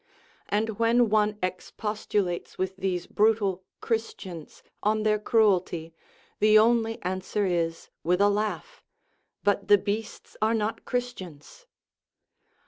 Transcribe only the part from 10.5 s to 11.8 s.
not Christians."